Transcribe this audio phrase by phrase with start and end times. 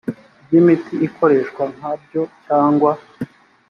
[0.45, 2.91] rw’imiti ikoreshwa nka byo cyangwa